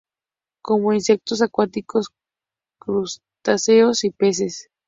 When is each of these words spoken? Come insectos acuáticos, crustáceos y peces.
Come 0.63 0.95
insectos 0.95 1.43
acuáticos, 1.43 2.07
crustáceos 2.81 4.03
y 4.03 4.09
peces. 4.09 4.69